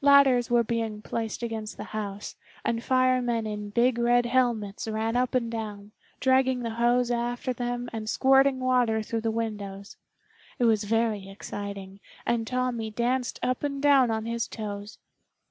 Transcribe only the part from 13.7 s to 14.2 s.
down